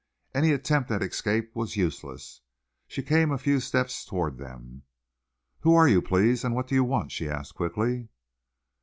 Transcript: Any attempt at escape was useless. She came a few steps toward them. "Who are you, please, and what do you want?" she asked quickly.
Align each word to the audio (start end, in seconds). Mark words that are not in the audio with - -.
Any 0.33 0.51
attempt 0.51 0.89
at 0.89 1.03
escape 1.03 1.55
was 1.55 1.75
useless. 1.77 2.41
She 2.87 3.03
came 3.03 3.29
a 3.31 3.37
few 3.37 3.59
steps 3.59 4.03
toward 4.03 4.39
them. 4.39 4.81
"Who 5.59 5.75
are 5.75 5.87
you, 5.87 6.01
please, 6.01 6.43
and 6.43 6.55
what 6.55 6.65
do 6.65 6.73
you 6.73 6.83
want?" 6.83 7.11
she 7.11 7.29
asked 7.29 7.53
quickly. 7.53 8.07